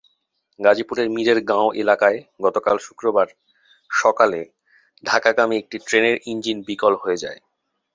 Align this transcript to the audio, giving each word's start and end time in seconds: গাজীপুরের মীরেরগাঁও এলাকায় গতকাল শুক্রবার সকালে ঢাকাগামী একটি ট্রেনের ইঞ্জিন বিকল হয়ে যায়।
গাজীপুরের 0.59 1.07
মীরেরগাঁও 1.09 1.67
এলাকায় 1.81 2.17
গতকাল 2.41 2.77
শুক্রবার 2.77 3.27
সকালে 3.91 4.39
ঢাকাগামী 5.03 5.55
একটি 5.57 5.77
ট্রেনের 5.87 6.17
ইঞ্জিন 6.25 6.57
বিকল 6.67 6.93
হয়ে 6.95 7.21
যায়। 7.23 7.39